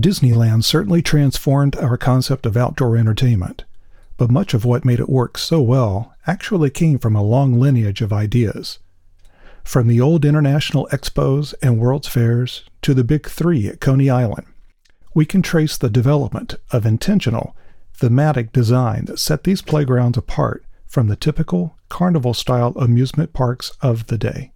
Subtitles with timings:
[0.00, 3.64] Disneyland certainly transformed our concept of outdoor entertainment,
[4.16, 8.00] but much of what made it work so well actually came from a long lineage
[8.00, 8.78] of ideas.
[9.62, 14.46] From the old international expos and World's Fairs to the Big Three at Coney Island,
[15.14, 17.54] we can trace the development of intentional,
[17.94, 24.06] thematic design that set these playgrounds apart from the typical carnival style amusement parks of
[24.06, 24.52] the day.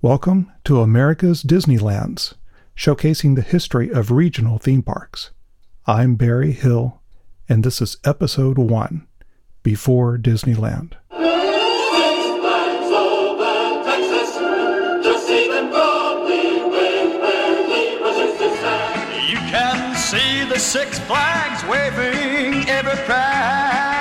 [0.00, 2.34] Welcome to America's Disneylands,
[2.78, 5.32] showcasing the history of regional theme parks.
[5.84, 7.02] I'm Barry Hill,
[7.48, 9.08] and this is episode one
[9.64, 10.92] Before Disneyland.
[19.28, 23.97] You can see the Six Flags waving every proudly.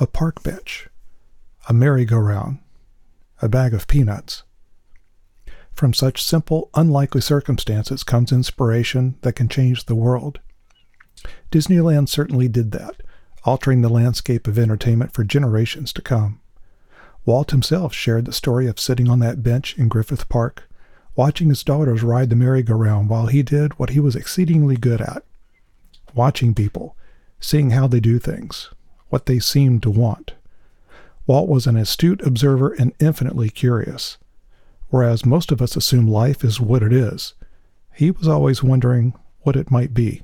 [0.00, 0.88] A park bench,
[1.68, 2.58] a merry-go-round,
[3.42, 4.44] a bag of peanuts.
[5.72, 10.40] From such simple, unlikely circumstances comes inspiration that can change the world.
[11.50, 12.96] Disneyland certainly did that,
[13.44, 16.40] altering the landscape of entertainment for generations to come.
[17.24, 20.68] Walt himself shared the story of sitting on that bench in Griffith Park,
[21.14, 25.24] watching his daughters ride the merry-go-round while he did what he was exceedingly good at
[26.14, 26.96] watching people,
[27.38, 28.70] seeing how they do things,
[29.08, 30.34] what they seemed to want.
[31.26, 34.18] Walt was an astute observer and infinitely curious.
[34.88, 37.34] Whereas most of us assume life is what it is,
[37.98, 40.22] he was always wondering what it might be.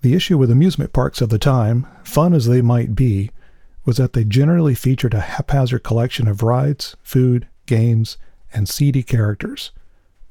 [0.00, 3.30] The issue with amusement parks of the time, fun as they might be,
[3.84, 8.16] was that they generally featured a haphazard collection of rides, food, games,
[8.50, 9.72] and seedy characters.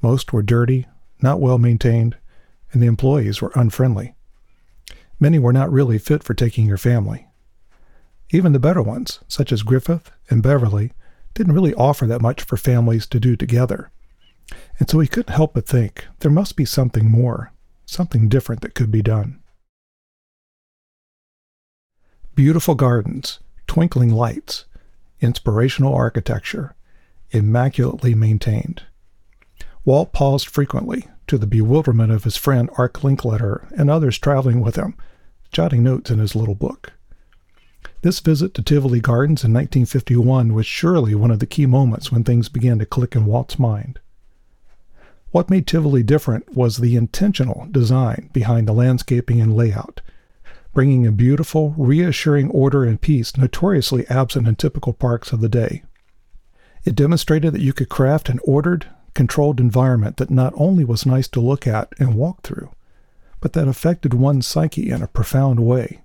[0.02, 0.88] Most were dirty,
[1.22, 2.18] not well maintained,
[2.72, 4.16] and the employees were unfriendly.
[5.20, 7.28] Many were not really fit for taking your family.
[8.32, 10.94] Even the better ones, such as Griffith and Beverly,
[11.34, 13.92] didn't really offer that much for families to do together.
[14.78, 17.52] And so he couldn't help but think there must be something more,
[17.86, 19.40] something different that could be done.
[22.36, 24.66] Beautiful gardens, twinkling lights,
[25.22, 26.76] inspirational architecture,
[27.32, 28.84] immaculately maintained.
[29.86, 34.76] Walt paused frequently, to the bewilderment of his friend Art Linkletter and others traveling with
[34.76, 34.96] him,
[35.52, 36.94] jotting notes in his little book.
[38.02, 42.24] This visit to Tivoli Gardens in 1951 was surely one of the key moments when
[42.24, 44.00] things began to click in Walt's mind.
[45.32, 50.00] What made Tivoli different was the intentional design behind the landscaping and layout,
[50.74, 55.84] bringing a beautiful, reassuring order and peace notoriously absent in typical parks of the day.
[56.86, 61.28] It demonstrated that you could craft an ordered, controlled environment that not only was nice
[61.30, 62.70] to look at and walk through,
[63.42, 66.02] but that affected one's psyche in a profound way.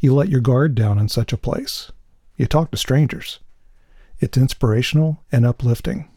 [0.00, 1.90] You let your guard down in such a place.
[2.36, 3.38] You talk to strangers.
[4.20, 6.08] It's inspirational and uplifting.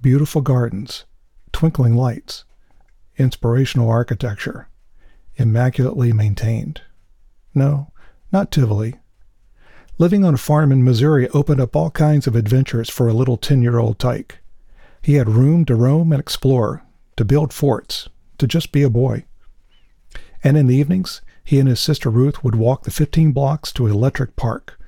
[0.00, 1.04] Beautiful gardens,
[1.52, 2.44] twinkling lights,
[3.16, 4.68] inspirational architecture,
[5.36, 6.82] immaculately maintained.
[7.54, 7.92] No,
[8.32, 8.94] not Tivoli.
[9.98, 13.36] Living on a farm in Missouri opened up all kinds of adventures for a little
[13.36, 14.38] 10 year old tyke.
[15.02, 16.82] He had room to roam and explore,
[17.16, 18.08] to build forts,
[18.38, 19.24] to just be a boy.
[20.44, 23.86] And in the evenings, he and his sister Ruth would walk the 15 blocks to
[23.86, 24.78] Electric Park,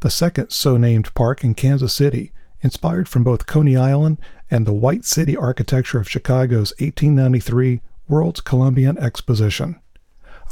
[0.00, 4.18] the second so named park in Kansas City, inspired from both Coney Island
[4.50, 9.80] and the White City architecture of Chicago's 1893 World's Columbian Exposition.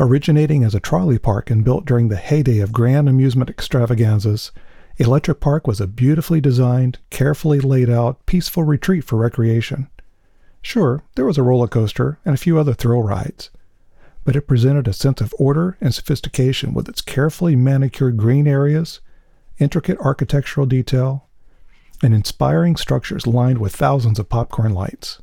[0.01, 4.53] Originating as a trolley park and built during the heyday of grand amusement extravaganzas,
[4.99, 9.89] Electric Park was a beautifully designed, carefully laid out, peaceful retreat for recreation.
[10.61, 13.51] Sure, there was a roller coaster and a few other thrill rides,
[14.25, 19.01] but it presented a sense of order and sophistication with its carefully manicured green areas,
[19.59, 21.29] intricate architectural detail,
[22.03, 25.21] and inspiring structures lined with thousands of popcorn lights.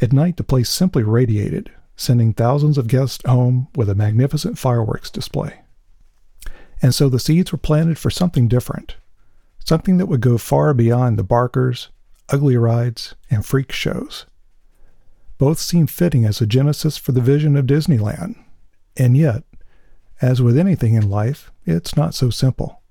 [0.00, 5.10] At night, the place simply radiated, sending thousands of guests home with a magnificent fireworks
[5.10, 5.60] display.
[6.80, 8.96] And so the seeds were planted for something different,
[9.64, 11.88] something that would go far beyond the barkers,
[12.28, 14.26] ugly rides, and freak shows.
[15.38, 18.34] Both seem fitting as a genesis for the vision of Disneyland.
[18.96, 19.44] And yet,
[20.20, 22.82] as with anything in life, it's not so simple.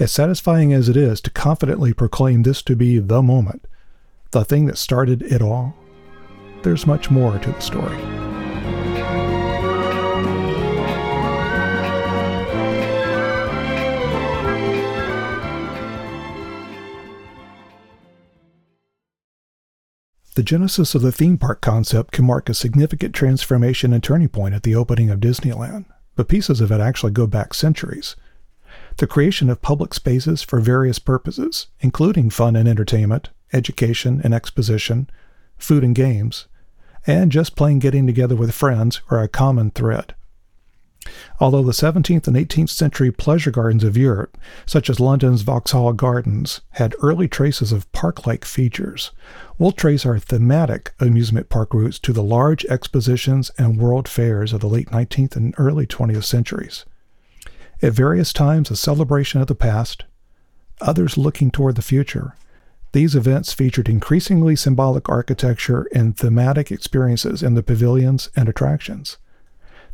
[0.00, 3.66] As satisfying as it is to confidently proclaim this to be the moment,
[4.32, 5.74] the thing that started it all,
[6.62, 7.98] there's much more to the story.
[20.36, 24.54] The genesis of the theme park concept can mark a significant transformation and turning point
[24.54, 28.14] at the opening of Disneyland, but pieces of it actually go back centuries.
[28.98, 35.10] The creation of public spaces for various purposes, including fun and entertainment, education and exposition,
[35.58, 36.46] food and games,
[37.06, 40.14] and just plain getting together with friends are a common thread.
[41.40, 46.60] Although the 17th and 18th century pleasure gardens of Europe, such as London's Vauxhall Gardens,
[46.72, 49.10] had early traces of park like features,
[49.58, 54.60] we'll trace our thematic amusement park roots to the large expositions and world fairs of
[54.60, 56.84] the late 19th and early 20th centuries.
[57.80, 60.04] At various times, a celebration of the past,
[60.82, 62.36] others looking toward the future,
[62.92, 69.16] these events featured increasingly symbolic architecture and thematic experiences in the pavilions and attractions.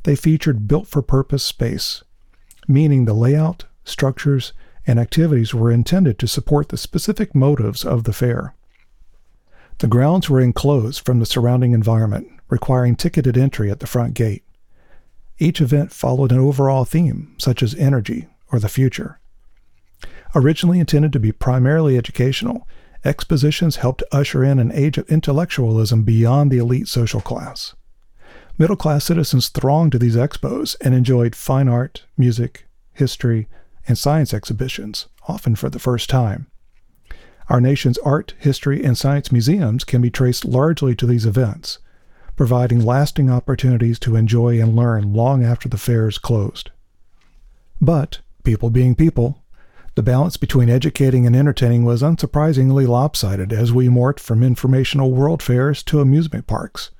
[0.07, 2.05] They featured built for purpose space,
[2.69, 4.53] meaning the layout, structures,
[4.87, 8.55] and activities were intended to support the specific motives of the fair.
[9.79, 14.45] The grounds were enclosed from the surrounding environment, requiring ticketed entry at the front gate.
[15.41, 19.19] Each event followed an overall theme, such as energy or the future.
[20.37, 22.69] Originally intended to be primarily educational,
[23.05, 27.75] expositions helped usher in an age of intellectualism beyond the elite social class.
[28.59, 33.49] Middle class citizens thronged to these expos and enjoyed fine art, music, history,
[33.87, 36.47] and science exhibitions, often for the first time.
[37.49, 41.79] Our nation's art, history, and science museums can be traced largely to these events,
[42.35, 46.71] providing lasting opportunities to enjoy and learn long after the fairs closed.
[47.81, 49.45] But, people being people,
[49.97, 55.43] the balance between educating and entertaining was unsurprisingly lopsided as we morphed from informational world
[55.43, 56.91] fairs to amusement parks.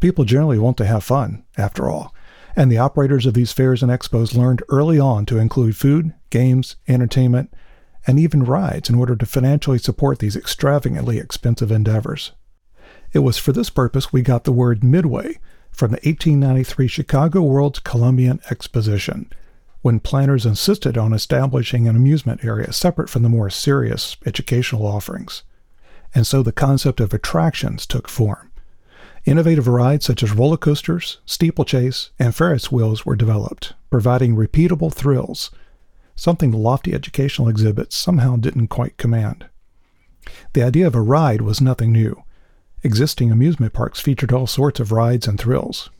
[0.00, 2.14] People generally want to have fun, after all,
[2.54, 6.76] and the operators of these fairs and expos learned early on to include food, games,
[6.86, 7.52] entertainment,
[8.06, 12.32] and even rides in order to financially support these extravagantly expensive endeavors.
[13.12, 15.38] It was for this purpose we got the word Midway
[15.70, 19.30] from the 1893 Chicago World's Columbian Exposition,
[19.82, 25.42] when planners insisted on establishing an amusement area separate from the more serious educational offerings.
[26.14, 28.47] And so the concept of attractions took form.
[29.28, 35.50] Innovative rides such as roller coasters, steeplechase, and Ferris wheels were developed, providing repeatable thrills,
[36.16, 39.44] something lofty educational exhibits somehow didn't quite command.
[40.54, 42.22] The idea of a ride was nothing new.
[42.82, 45.90] Existing amusement parks featured all sorts of rides and thrills.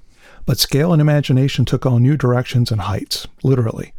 [0.46, 3.92] But scale and imagination took on new directions and heights, literally.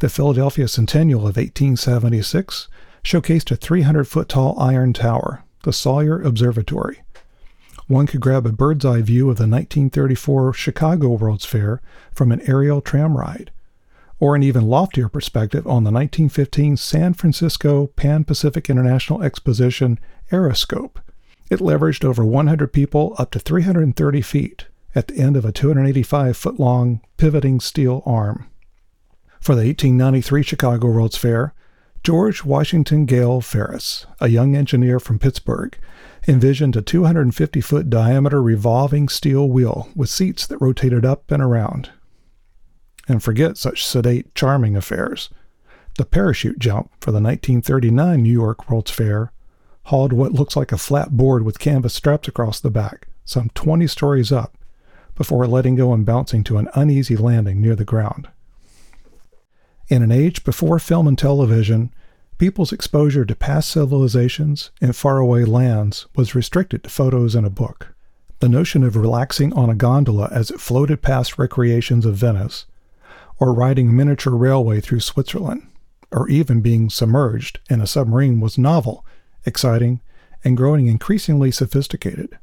[0.00, 2.68] The Philadelphia Centennial of 1876
[3.04, 7.00] showcased a 300 foot tall iron tower, the Sawyer Observatory
[7.90, 11.82] one could grab a bird's eye view of the 1934 Chicago World's Fair
[12.12, 13.50] from an aerial tram ride,
[14.20, 19.98] or an even loftier perspective on the 1915 San Francisco Pan Pacific International Exposition
[20.30, 20.98] Aeroscope.
[21.50, 26.36] It leveraged over 100 people up to 330 feet at the end of a 285
[26.36, 28.48] foot long pivoting steel arm.
[29.40, 31.54] For the 1893 Chicago World's Fair,
[32.02, 35.76] George Washington Gale Ferris, a young engineer from Pittsburgh,
[36.26, 41.90] envisioned a 250 foot diameter revolving steel wheel with seats that rotated up and around.
[43.06, 45.28] And forget such sedate, charming affairs.
[45.98, 49.30] The parachute jump for the 1939 New York World's Fair
[49.84, 53.86] hauled what looks like a flat board with canvas straps across the back, some 20
[53.86, 54.56] stories up,
[55.16, 58.28] before letting go and bouncing to an uneasy landing near the ground.
[59.90, 61.92] In an age before film and television,
[62.40, 67.88] people's exposure to past civilizations and faraway lands was restricted to photos in a book.
[68.38, 72.64] The notion of relaxing on a gondola as it floated past recreations of Venice,
[73.38, 75.66] or riding a miniature railway through Switzerland,
[76.10, 79.04] or even being submerged in a submarine was novel,
[79.44, 80.00] exciting,
[80.42, 82.38] and growing increasingly sophisticated.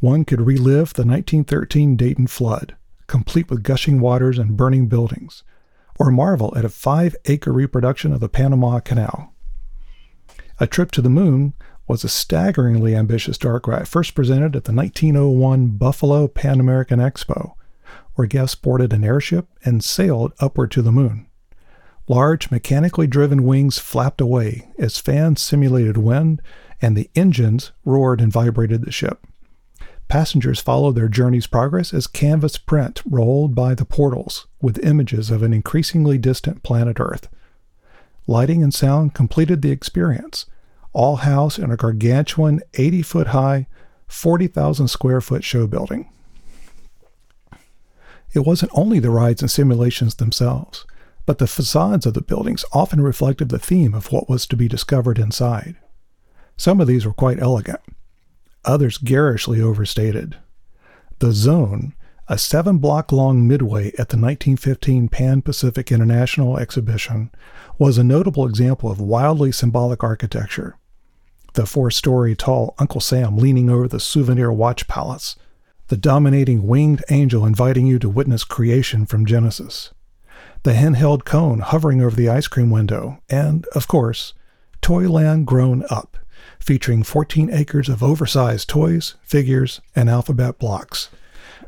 [0.00, 2.74] One could relive the 1913 Dayton flood,
[3.06, 5.44] complete with gushing waters and burning buildings,
[5.98, 9.34] or marvel at a five acre reproduction of the Panama Canal.
[10.60, 11.54] A trip to the moon
[11.86, 17.54] was a staggeringly ambitious dark ride first presented at the 1901 Buffalo Pan American Expo,
[18.14, 21.26] where guests boarded an airship and sailed upward to the moon.
[22.08, 26.42] Large, mechanically driven wings flapped away as fans simulated wind,
[26.80, 29.26] and the engines roared and vibrated the ship.
[30.08, 35.42] Passengers followed their journey's progress as canvas print rolled by the portals with images of
[35.42, 37.28] an increasingly distant planet Earth.
[38.26, 40.46] Lighting and sound completed the experience,
[40.94, 43.66] all housed in a gargantuan 80 foot high,
[44.06, 46.10] 40,000 square foot show building.
[48.32, 50.86] It wasn't only the rides and simulations themselves,
[51.26, 54.68] but the facades of the buildings often reflected the theme of what was to be
[54.68, 55.76] discovered inside.
[56.56, 57.80] Some of these were quite elegant
[58.68, 60.36] others garishly overstated.
[61.18, 61.94] The Zone,
[62.28, 67.30] a seven block long midway at the 1915 Pan Pacific International Exhibition,
[67.78, 70.76] was a notable example of wildly symbolic architecture.
[71.54, 75.34] The four story tall Uncle Sam leaning over the souvenir watch palace,
[75.88, 79.92] the dominating winged angel inviting you to witness creation from Genesis,
[80.62, 84.34] the handheld cone hovering over the ice cream window, and, of course,
[84.82, 86.18] Toyland Grown Up,
[86.68, 91.08] featuring 14 acres of oversized toys, figures, and alphabet blocks.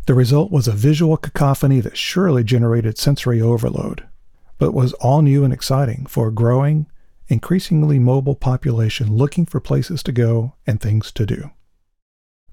[0.04, 4.06] The result was a visual cacophony that surely generated sensory overload,
[4.58, 6.86] but was all new and exciting for a growing,
[7.28, 11.50] increasingly mobile population looking for places to go and things to do.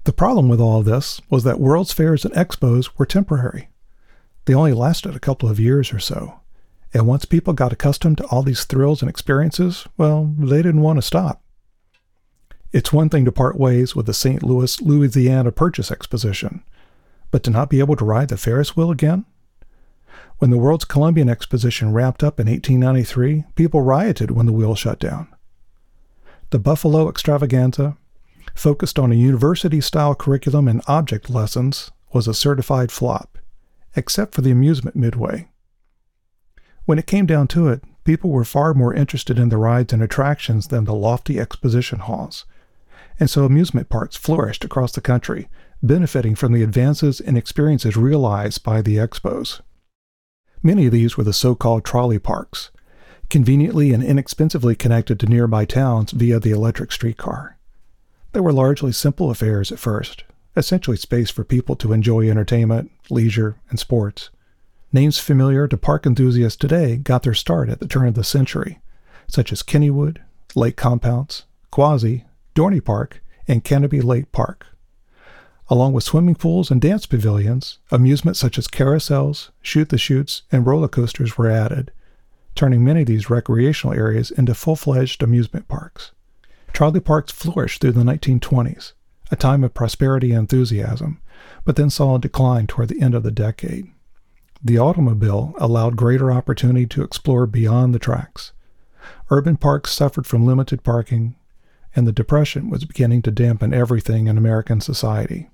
[0.04, 3.68] The problem with all this was that World's Fairs and Expos were temporary.
[4.46, 6.40] They only lasted a couple of years or so,
[6.94, 10.96] and once people got accustomed to all these thrills and experiences, well, they didn't want
[10.96, 11.42] to stop.
[12.70, 14.42] It's one thing to part ways with the St.
[14.42, 16.62] Louis, Louisiana Purchase Exposition,
[17.30, 19.24] but to not be able to ride the Ferris wheel again?
[20.36, 24.98] When the World's Columbian Exposition wrapped up in 1893, people rioted when the wheel shut
[24.98, 25.28] down.
[26.50, 27.96] The Buffalo Extravaganza,
[28.54, 33.38] focused on a university style curriculum and object lessons, was a certified flop,
[33.96, 35.48] except for the amusement midway.
[36.84, 40.02] When it came down to it, people were far more interested in the rides and
[40.02, 42.44] attractions than the lofty exposition halls,
[43.20, 45.48] and so amusement parks flourished across the country,
[45.82, 49.60] benefiting from the advances and experiences realized by the expos.
[50.62, 52.70] Many of these were the so called trolley parks,
[53.30, 57.56] conveniently and inexpensively connected to nearby towns via the electric streetcar.
[58.32, 60.24] They were largely simple affairs at first,
[60.56, 64.30] essentially space for people to enjoy entertainment, leisure, and sports.
[64.92, 68.80] Names familiar to park enthusiasts today got their start at the turn of the century,
[69.28, 70.18] such as Kennywood,
[70.54, 72.24] Lake Compounce, Quassy,
[72.58, 74.66] Dorney Park, and Canobie Lake Park.
[75.68, 80.66] Along with swimming pools and dance pavilions, amusements such as carousels, shoot the chutes, and
[80.66, 81.92] roller coasters were added,
[82.56, 86.10] turning many of these recreational areas into full fledged amusement parks.
[86.72, 88.92] Trolley parks flourished through the 1920s,
[89.30, 91.20] a time of prosperity and enthusiasm,
[91.64, 93.86] but then saw a decline toward the end of the decade.
[94.64, 98.50] The automobile allowed greater opportunity to explore beyond the tracks.
[99.30, 101.36] Urban parks suffered from limited parking,
[101.94, 105.48] and the Depression was beginning to dampen everything in American society.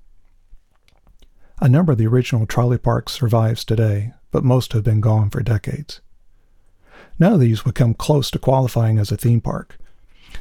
[1.61, 5.41] A number of the original trolley parks survives today, but most have been gone for
[5.41, 6.01] decades.
[7.17, 9.77] None of these would come close to qualifying as a theme park.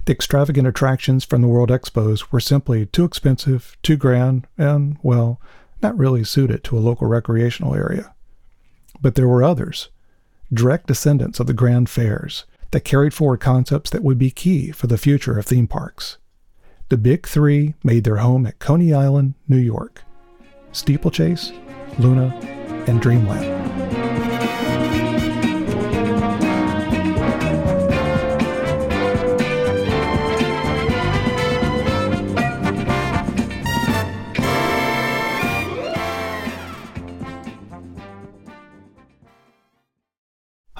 [0.06, 5.40] The extravagant attractions from the World Expos were simply too expensive, too grand, and, well,
[5.82, 8.12] not really suited to a local recreational area.
[9.00, 9.90] But there were others,
[10.52, 12.44] direct descendants of the grand fairs,
[12.75, 16.19] that carried forward concepts that would be key for the future of theme parks.
[16.88, 20.02] The Big Three made their home at Coney Island, New York
[20.73, 21.52] Steeplechase,
[22.00, 22.35] Luna,
[22.88, 24.03] and Dreamland.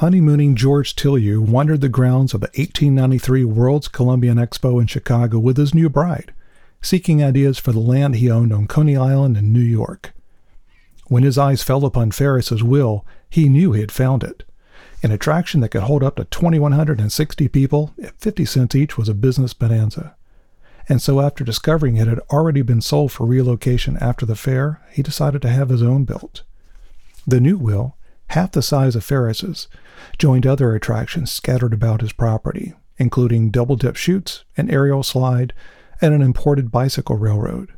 [0.05, 5.57] Honeymooning George Tilyou wandered the grounds of the 1893 World's Columbian Expo in Chicago with
[5.57, 6.35] his new bride
[6.83, 10.13] seeking ideas for the land he owned on Coney Island in New York.
[11.07, 14.43] When his eyes fell upon Ferris's wheel, he knew he had found it.
[15.03, 19.15] An attraction that could hold up to 2,160 people at 50 cents each was a
[19.15, 20.15] business bonanza.
[20.87, 25.01] And so, after discovering it had already been sold for relocation after the fair, he
[25.03, 26.43] decided to have his own built.
[27.27, 27.97] The new wheel,
[28.29, 29.69] half the size of Ferris's,
[30.19, 35.53] joined other attractions scattered about his property, including double dip chutes, an aerial slide,
[36.01, 37.73] and an imported bicycle railroad.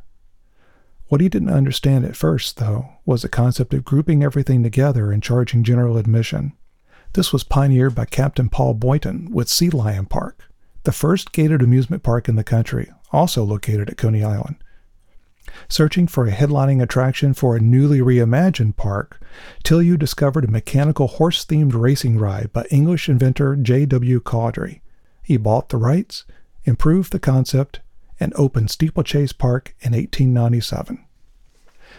[1.07, 5.23] What he didn't understand at first, though, was the concept of grouping everything together and
[5.23, 6.53] charging general admission.
[7.13, 10.43] This was pioneered by Captain Paul Boyton with Sea Lion Park,
[10.83, 14.57] the first gated amusement park in the country, also located at Coney Island.
[15.69, 19.21] Searching for a headlining attraction for a newly reimagined park,
[19.63, 24.19] Tilyou discovered a mechanical horse themed racing ride by English inventor J.W.
[24.21, 24.81] Cawdry.
[25.23, 26.25] He bought the rights,
[26.63, 27.81] improved the concept,
[28.19, 31.03] and opened Steeplechase Park in 1897.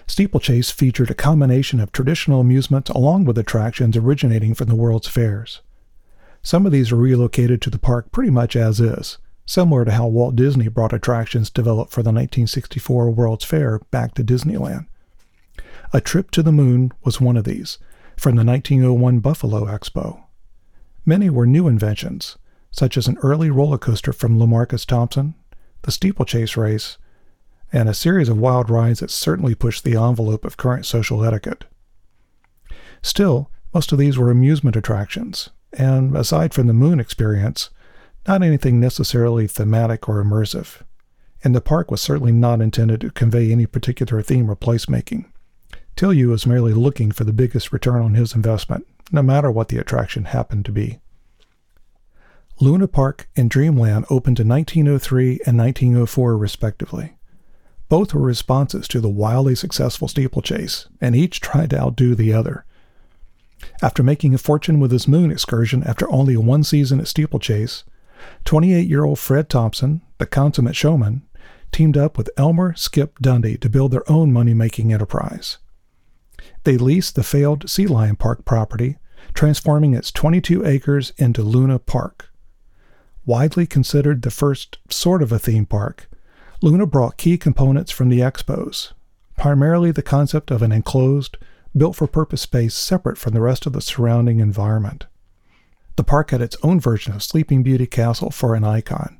[0.07, 5.61] Steeplechase featured a combination of traditional amusements along with attractions originating from the World's Fairs.
[6.43, 10.07] Some of these were relocated to the park pretty much as is, similar to how
[10.07, 14.87] Walt Disney brought attractions developed for the 1964 World's Fair back to Disneyland.
[15.95, 17.79] A Trip to the Moon was one of these,
[18.15, 20.23] from the 1901 Buffalo Expo.
[21.07, 22.37] Many were new inventions,
[22.71, 25.35] such as an early roller coaster from Lamarcus Thompson
[25.83, 26.99] the steeplechase race,
[27.73, 31.65] and a series of wild rides that certainly pushed the envelope of current social etiquette.
[33.01, 37.71] Still, most of these were amusement attractions, and aside from the moon experience,
[38.29, 40.83] not anything necessarily thematic or immersive.
[41.43, 45.25] And the park was certainly not intended to convey any particular theme or placemaking.
[45.97, 49.79] Tilyou was merely looking for the biggest return on his investment, no matter what the
[49.79, 51.01] attraction happened to be.
[52.61, 57.17] Luna Park and Dreamland opened in 1903 and 1904, respectively.
[57.89, 62.65] Both were responses to the wildly successful steeplechase, and each tried to outdo the other.
[63.81, 67.85] After making a fortune with his moon excursion after only one season at steeplechase,
[68.45, 71.23] 28 year old Fred Thompson, the consummate showman,
[71.73, 75.59] teamed up with Elmer Skip Dundy to build their own money making enterprise.
[76.65, 78.97] They leased the failed Sea Lion Park property,
[79.35, 82.29] transforming its 22 acres into Luna Park
[83.29, 86.09] widely considered the first sort of a theme park,
[86.63, 88.95] Luna brought key components from the expos,
[89.37, 91.37] primarily the concept of an enclosed,
[91.77, 95.07] built for purpose space separate from the rest of the surrounding environment.
[95.99, 99.19] The park had its own version of Sleeping Beauty Castle for an icon,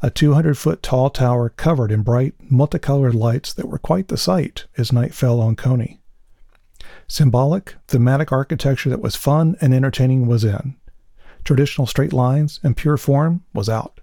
[0.00, 4.66] a 200 foot tall tower covered in bright, multicolored lights that were quite the sight
[4.78, 5.98] as night fell on Coney.
[7.08, 10.76] Symbolic, thematic architecture that was fun and entertaining was in,
[11.42, 14.00] traditional straight lines and pure form was out.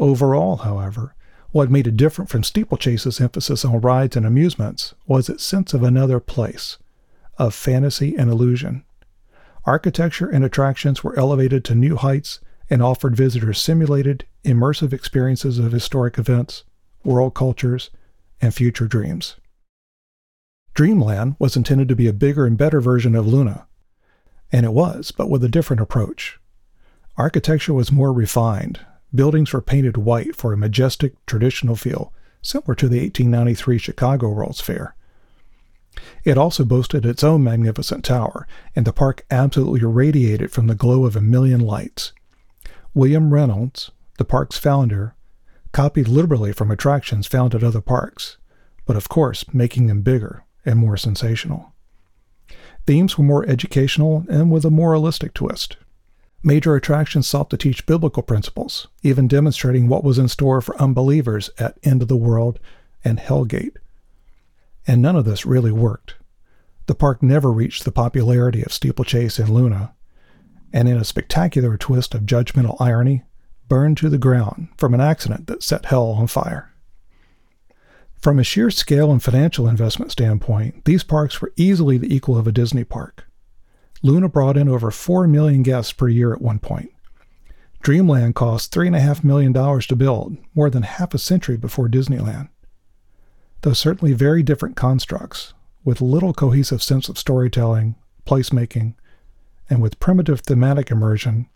[0.00, 1.14] Overall, however,
[1.52, 5.84] what made it different from steeplechase's emphasis on rides and amusements was its sense of
[5.84, 6.78] another place,
[7.38, 8.82] of fantasy and illusion.
[9.66, 12.38] Architecture and attractions were elevated to new heights
[12.70, 16.62] and offered visitors simulated, immersive experiences of historic events,
[17.04, 17.90] world cultures,
[18.40, 19.36] and future dreams.
[20.74, 23.66] Dreamland was intended to be a bigger and better version of Luna,
[24.52, 26.38] and it was, but with a different approach.
[27.16, 28.80] Architecture was more refined.
[29.14, 32.12] Buildings were painted white for a majestic, traditional feel,
[32.42, 34.94] similar to the 1893 Chicago World's Fair.
[36.24, 41.04] It also boasted its own magnificent tower, and the park absolutely radiated from the glow
[41.04, 42.12] of a million lights.
[42.94, 45.14] William Reynolds, the park's founder,
[45.72, 48.38] copied liberally from attractions found at other parks,
[48.86, 51.74] but of course making them bigger and more sensational.
[52.86, 55.76] Themes were more educational and with a moralistic twist.
[56.42, 61.50] Major attractions sought to teach biblical principles, even demonstrating what was in store for unbelievers
[61.58, 62.60] at End of the World
[63.04, 63.76] and Hellgate.
[64.86, 66.14] And none of this really worked.
[66.86, 69.94] The park never reached the popularity of Steeplechase and Luna,
[70.72, 73.24] and in a spectacular twist of judgmental irony,
[73.68, 76.72] burned to the ground from an accident that set hell on fire.
[78.14, 82.46] From a sheer scale and financial investment standpoint, these parks were easily the equal of
[82.46, 83.26] a Disney park.
[84.02, 86.90] Luna brought in over 4 million guests per year at one point.
[87.82, 92.48] Dreamland cost $3.5 million to build, more than half a century before Disneyland.
[93.66, 95.52] Though certainly very different constructs,
[95.84, 98.94] with little cohesive sense of storytelling, placemaking,
[99.68, 101.48] and with primitive thematic immersion,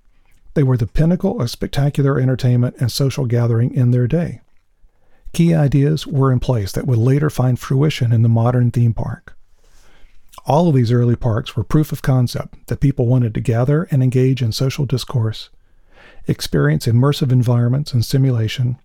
[0.54, 4.40] they were the pinnacle of spectacular entertainment and social gathering in their day.
[5.32, 9.36] Key ideas were in place that would later find fruition in the modern theme park.
[10.46, 14.02] All of these early parks were proof of concept that people wanted to gather and
[14.02, 15.50] engage in social discourse,
[16.26, 18.80] experience immersive environments and simulation,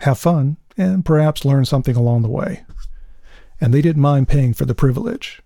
[0.00, 2.64] have fun, and perhaps learn something along the way.
[3.60, 5.42] And they didn't mind paying for the privilege.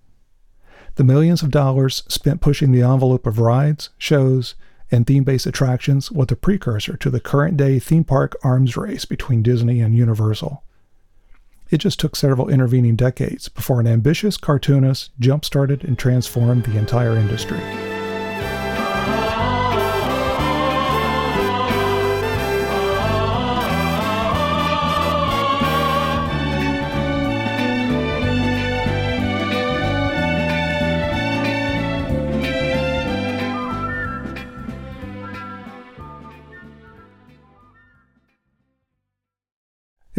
[0.96, 4.54] The millions of dollars spent pushing the envelope of rides, shows,
[4.90, 9.04] and theme based attractions was a precursor to the current day theme park arms race
[9.04, 10.62] between Disney and Universal.
[11.70, 16.78] It just took several intervening decades before an ambitious cartoonist jump started and transformed the
[16.78, 17.60] entire industry.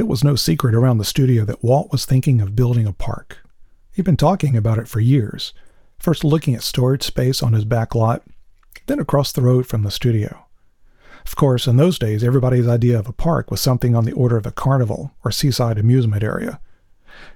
[0.07, 3.39] It was no secret around the studio that Walt was thinking of building a park.
[3.91, 5.51] He'd been talking about it for years,
[5.99, 8.23] first looking at storage space on his back lot,
[8.85, 10.45] then across the road from the studio.
[11.25, 14.37] Of course, in those days, everybody's idea of a park was something on the order
[14.37, 16.61] of a carnival or seaside amusement area.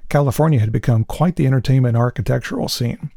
[0.08, 3.12] California had become quite the entertainment architectural scene.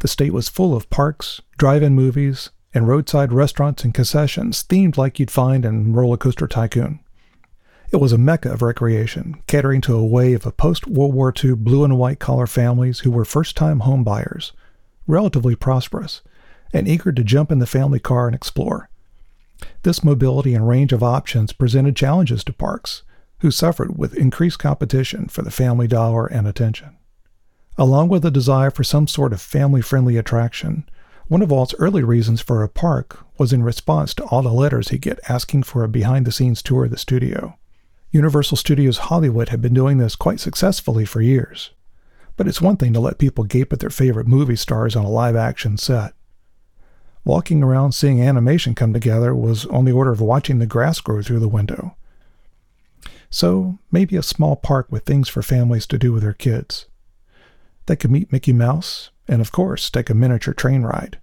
[0.00, 4.98] The state was full of parks, drive in movies, and roadside restaurants and concessions themed
[4.98, 7.00] like you'd find in Roller Coaster Tycoon.
[7.90, 11.54] It was a mecca of recreation, catering to a wave of post World War II
[11.54, 14.52] blue and white collar families who were first time home buyers,
[15.06, 16.22] relatively prosperous,
[16.72, 18.90] and eager to jump in the family car and explore.
[19.82, 23.02] This mobility and range of options presented challenges to parks,
[23.38, 26.96] who suffered with increased competition for the family dollar and attention.
[27.76, 30.88] Along with a desire for some sort of family friendly attraction,
[31.28, 34.88] one of Walt's early reasons for a park was in response to all the letters
[34.88, 37.56] he'd get asking for a behind the scenes tour of the studio.
[38.14, 41.72] Universal Studios Hollywood had been doing this quite successfully for years.
[42.36, 45.10] But it's one thing to let people gape at their favorite movie stars on a
[45.10, 46.14] live action set.
[47.24, 51.22] Walking around seeing animation come together was on the order of watching the grass grow
[51.22, 51.96] through the window.
[53.30, 56.86] So, maybe a small park with things for families to do with their kids.
[57.86, 61.18] They could meet Mickey Mouse, and of course, take a miniature train ride.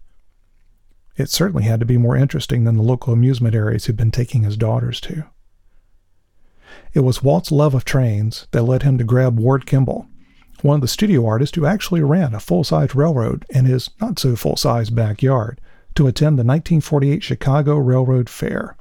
[1.15, 4.43] It certainly had to be more interesting than the local amusement areas he'd been taking
[4.43, 5.23] his daughters to.
[6.93, 10.07] It was Walt's love of trains that led him to grab Ward Kimball,
[10.61, 14.19] one of the studio artists who actually ran a full size railroad in his not
[14.19, 15.59] so full size backyard,
[15.95, 18.77] to attend the 1948 Chicago Railroad Fair.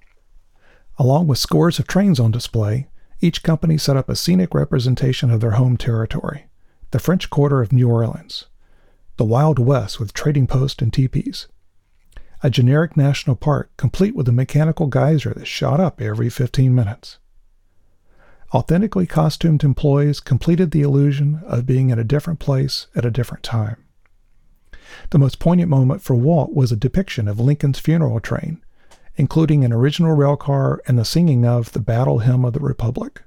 [0.98, 2.88] Along with scores of trains on display,
[3.20, 6.46] each company set up a scenic representation of their home territory,
[6.90, 8.46] the French Quarter of New Orleans,
[9.16, 11.48] the Wild West with trading posts and teepees,
[12.42, 17.18] a generic national park complete with a mechanical geyser that shot up every 15 minutes.
[18.52, 23.44] Authentically costumed employees completed the illusion of being in a different place at a different
[23.44, 23.76] time.
[25.10, 28.60] The most poignant moment for Walt was a depiction of Lincoln's funeral train,
[29.14, 33.22] including an original railcar and the singing of the Battle Hymn of the Republic.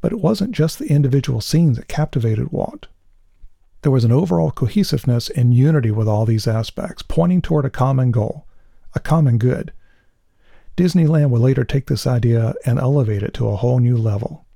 [0.00, 2.86] But it wasn't just the individual scenes that captivated Walt.
[3.82, 8.10] There was an overall cohesiveness and unity with all these aspects, pointing toward a common
[8.10, 8.46] goal,
[8.94, 9.72] a common good,
[10.76, 14.46] Disneyland would later take this idea and elevate it to a whole new level.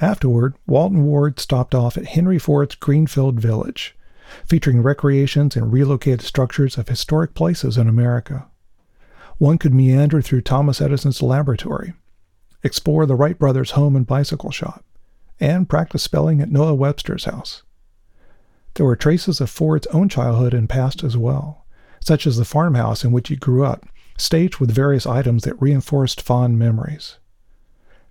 [0.00, 3.96] Afterward, Walt and Ward stopped off at Henry Ford's Greenfield Village,
[4.46, 8.46] featuring recreations and relocated structures of historic places in America.
[9.38, 11.94] One could meander through Thomas Edison's laboratory,
[12.62, 14.84] explore the Wright brothers' home and bicycle shop,
[15.40, 17.62] and practice spelling at Noah Webster's house.
[18.74, 21.66] There were traces of Ford's own childhood and past as well,
[22.00, 23.86] such as the farmhouse in which he grew up
[24.16, 27.18] staged with various items that reinforced fond memories.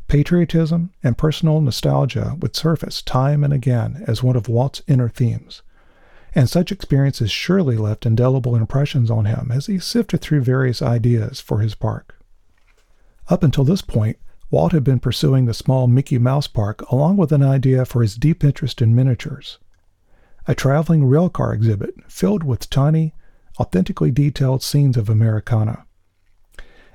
[0.07, 5.61] Patriotism and personal nostalgia would surface time and again as one of Walt's inner themes,
[6.35, 11.39] and such experiences surely left indelible impressions on him as he sifted through various ideas
[11.39, 12.17] for his park.
[13.29, 14.17] Up until this point,
[14.49, 18.15] Walt had been pursuing the small Mickey Mouse Park along with an idea for his
[18.17, 19.59] deep interest in miniatures.
[20.45, 23.13] A traveling railcar exhibit filled with tiny,
[23.57, 25.85] authentically detailed scenes of Americana.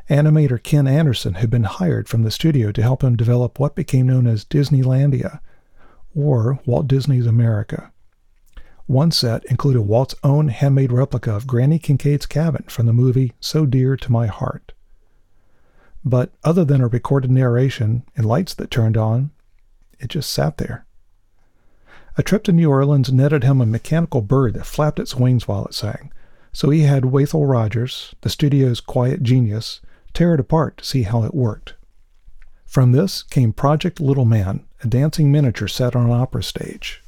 [0.08, 4.06] Animator Ken Anderson had been hired from the studio to help him develop what became
[4.06, 5.40] known as Disneylandia,
[6.14, 7.90] or Walt Disney's America.
[8.86, 13.66] One set included Walt's own handmade replica of Granny Kincaid's cabin from the movie So
[13.66, 14.72] Dear to My Heart.
[16.04, 19.32] But other than a recorded narration and lights that turned on,
[19.98, 20.86] it just sat there.
[22.16, 25.66] A trip to New Orleans netted him a mechanical bird that flapped its wings while
[25.66, 26.12] it sang,
[26.52, 29.80] so he had Wathel Rogers, the studio's quiet genius,
[30.16, 31.74] tear it apart to see how it worked.
[32.64, 37.02] From this came Project Little Man, a dancing miniature set on an opera stage.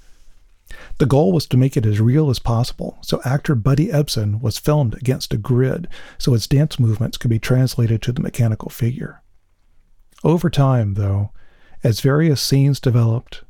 [0.99, 4.59] The goal was to make it as real as possible, so actor Buddy Ebsen was
[4.59, 9.23] filmed against a grid so his dance movements could be translated to the mechanical figure.
[10.23, 11.31] Over time, though,
[11.83, 13.43] as various scenes developed,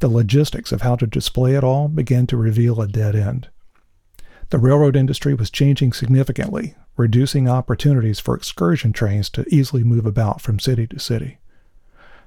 [0.00, 3.48] the logistics of how to display it all began to reveal a dead end.
[4.50, 10.40] The railroad industry was changing significantly, reducing opportunities for excursion trains to easily move about
[10.40, 11.38] from city to city.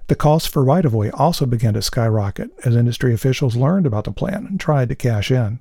[0.08, 4.06] The cost for right of way also began to skyrocket as industry officials learned about
[4.06, 5.60] the plan and tried to cash in.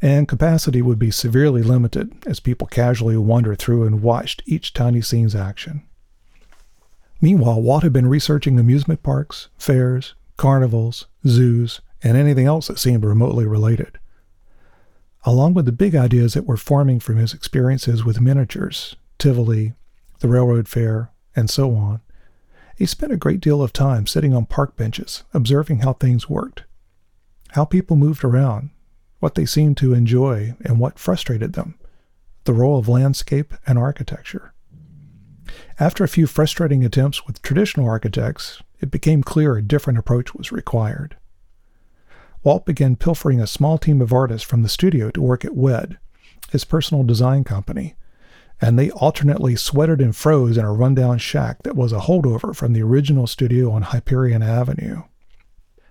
[0.00, 5.00] And capacity would be severely limited as people casually wandered through and watched each tiny
[5.00, 5.82] scene's action.
[7.20, 13.04] Meanwhile, Walt had been researching amusement parks, fairs, carnivals, zoos, and anything else that seemed
[13.04, 13.98] remotely related
[15.26, 19.74] along with the big ideas that were forming from his experiences with miniatures, Tivoli,
[20.20, 22.00] the railroad fair, and so on,
[22.76, 26.62] he spent a great deal of time sitting on park benches, observing how things worked,
[27.50, 28.70] how people moved around,
[29.18, 31.74] what they seemed to enjoy, and what frustrated them,
[32.44, 34.52] the role of landscape and architecture.
[35.80, 40.52] After a few frustrating attempts with traditional architects, it became clear a different approach was
[40.52, 41.16] required.
[42.46, 45.98] Walt began pilfering a small team of artists from the studio to work at WED,
[46.50, 47.96] his personal design company,
[48.60, 52.72] and they alternately sweated and froze in a rundown shack that was a holdover from
[52.72, 55.02] the original studio on Hyperion Avenue.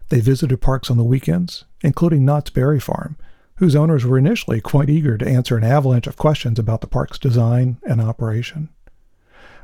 [0.08, 3.18] They visited parks on the weekends, including Knott's Berry Farm,
[3.56, 7.20] whose owners were initially quite eager to answer an avalanche of questions about the park's
[7.20, 8.70] design and operation.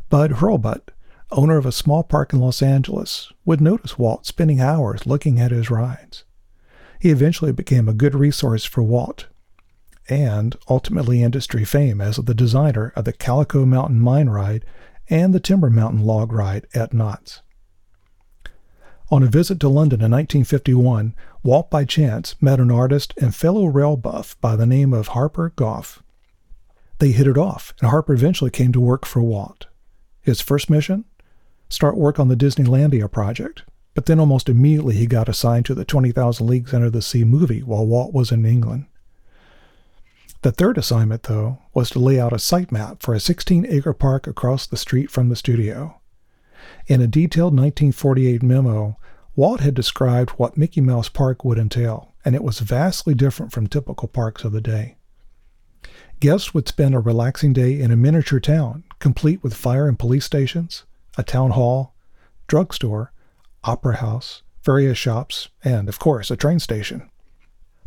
[0.10, 0.90] Bud Hurlbut,
[1.32, 5.52] owner of a small park in Los Angeles, would notice Walt spending hours looking at
[5.52, 6.26] his rides.
[7.02, 9.26] He eventually became a good resource for Walt
[10.08, 14.64] and ultimately industry fame as the designer of the Calico Mountain Mine Ride
[15.10, 17.42] and the Timber Mountain Log Ride at Knott's.
[19.10, 23.66] On a visit to London in 1951, Walt by chance met an artist and fellow
[23.66, 26.04] rail buff by the name of Harper Goff.
[27.00, 29.66] They hit it off, and Harper eventually came to work for Walt.
[30.22, 31.06] His first mission?
[31.68, 35.86] Start work on the Disneylandia project, but then almost immediately he got assigned to the
[35.86, 38.86] 20,000 Leagues Under the Sea movie while Walt was in England.
[40.44, 43.94] The third assignment, though, was to lay out a site map for a 16 acre
[43.94, 46.00] park across the street from the studio.
[46.88, 48.98] In a detailed 1948 memo,
[49.36, 53.68] Walt had described what Mickey Mouse Park would entail, and it was vastly different from
[53.68, 54.98] typical parks of the day.
[56.20, 60.26] Guests would spend a relaxing day in a miniature town, complete with fire and police
[60.26, 60.84] stations,
[61.18, 61.96] a town hall,
[62.48, 63.12] drugstore,
[63.64, 67.10] opera house, various shops, and, of course, a train station.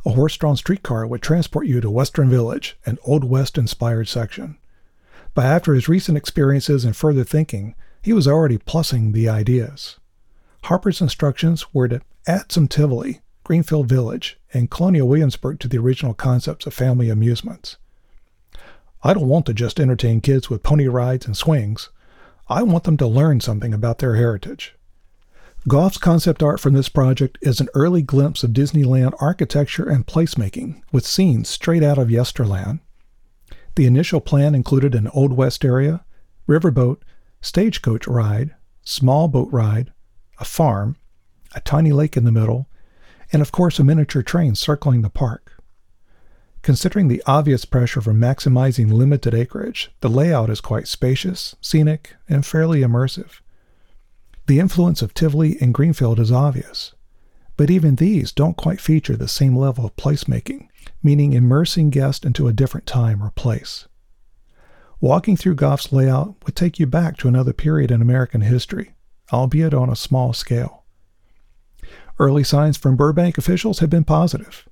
[0.07, 4.59] A horse drawn streetcar would transport you to Western Village, an Old West inspired section.
[5.33, 9.99] But after his recent experiences and further thinking, he was already plussing the ideas.
[10.65, 16.15] Harper's instructions were to add some Tivoli, Greenfield Village, and Colonial Williamsburg to the original
[16.15, 17.77] concepts of family amusements.
[19.03, 21.91] I don't want to just entertain kids with pony rides and swings.
[22.49, 24.75] I want them to learn something about their heritage.
[25.67, 30.83] Goff's concept art from this project is an early glimpse of Disneyland architecture and placemaking,
[30.93, 32.81] with scenes straight out of Yesterland.
[33.75, 36.05] The initial plan included an Old West area,
[36.47, 36.99] riverboat,
[37.41, 39.91] stagecoach ride, small boat ride,
[40.39, 40.97] a farm,
[41.55, 42.69] a tiny lake in the middle,
[43.33, 45.53] and of course a miniature train circling the park.
[46.61, 52.45] Considering the obvious pressure for maximizing limited acreage, the layout is quite spacious, scenic, and
[52.45, 53.41] fairly immersive.
[54.47, 56.95] The influence of Tivoli and Greenfield is obvious,
[57.57, 60.69] but even these don't quite feature the same level of placemaking,
[61.03, 63.87] meaning immersing guests into a different time or place.
[65.01, 68.95] Walking through Goff's layout would take you back to another period in American history,
[69.33, 70.85] albeit on a small scale.
[72.19, 74.69] Early signs from Burbank officials have been positive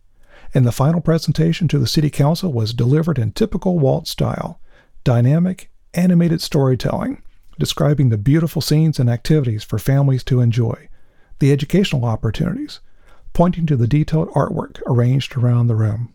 [0.55, 4.61] and the final presentation to the City Council was delivered in typical Walt style
[5.05, 7.23] dynamic, animated storytelling,
[7.63, 10.89] describing the beautiful scenes and activities for families to enjoy,
[11.39, 12.81] the educational opportunities,
[13.35, 16.13] pointing to the detailed artwork arranged around the room.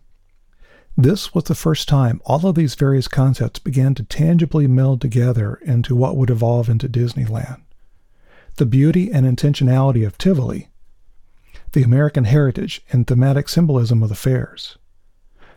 [0.97, 5.57] This was the first time all of these various concepts began to tangibly meld together
[5.61, 7.61] into what would evolve into Disneyland.
[8.57, 10.67] The beauty and intentionality of Tivoli
[11.71, 14.77] the American heritage and thematic symbolism of the fairs,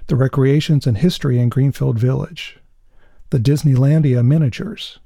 [0.07, 2.61] the recreations and history in Greenfield Village,
[3.31, 5.01] the Disneylandia miniatures,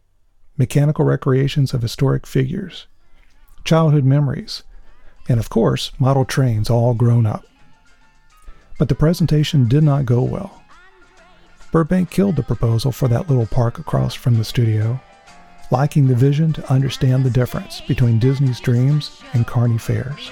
[0.57, 2.87] mechanical recreations of historic figures,
[3.65, 4.63] childhood memories,
[5.29, 7.45] and of course, model trains all grown up.
[8.79, 10.63] But the presentation did not go well.
[11.73, 15.01] Burbank killed the proposal for that little park across from the studio,
[15.71, 20.31] lacking the vision to understand the difference between Disney's dreams and Carney fairs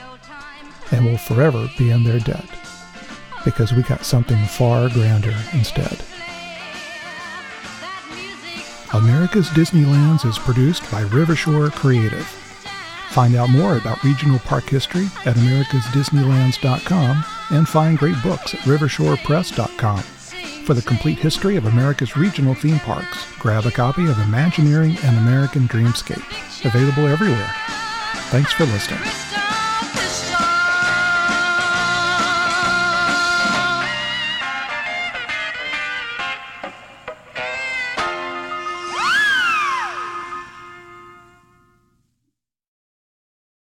[0.93, 2.49] and will forever be in their debt
[3.45, 5.99] because we got something far grander instead.
[8.95, 12.27] America's Disneylands is produced by Rivershore Creative.
[13.11, 20.03] Find out more about regional park history at americasdisneylands.com and find great books at rivershorepress.com.
[20.65, 25.19] For the complete history of America's regional theme parks, grab a copy of Imagineering an
[25.19, 27.51] American Dreamscape, available everywhere.
[28.31, 29.42] Thanks for listening.